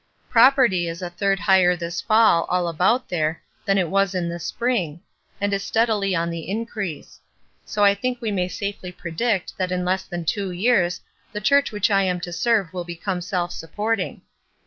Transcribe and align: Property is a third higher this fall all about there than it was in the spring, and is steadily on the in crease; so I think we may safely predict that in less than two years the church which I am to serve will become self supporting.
Property 0.31 0.87
is 0.87 1.03
a 1.03 1.11
third 1.11 1.39
higher 1.41 1.75
this 1.75 2.01
fall 2.01 2.45
all 2.49 2.67
about 2.67 3.07
there 3.07 3.39
than 3.65 3.77
it 3.77 3.87
was 3.87 4.15
in 4.15 4.27
the 4.29 4.39
spring, 4.39 4.99
and 5.39 5.53
is 5.53 5.61
steadily 5.61 6.15
on 6.15 6.31
the 6.31 6.49
in 6.49 6.65
crease; 6.65 7.19
so 7.65 7.83
I 7.83 7.93
think 7.93 8.19
we 8.19 8.31
may 8.31 8.47
safely 8.47 8.91
predict 8.91 9.55
that 9.59 9.71
in 9.71 9.85
less 9.85 10.01
than 10.01 10.25
two 10.25 10.49
years 10.49 11.01
the 11.31 11.39
church 11.39 11.71
which 11.71 11.91
I 11.91 12.01
am 12.01 12.19
to 12.21 12.33
serve 12.33 12.73
will 12.73 12.83
become 12.83 13.21
self 13.21 13.51
supporting. 13.51 14.23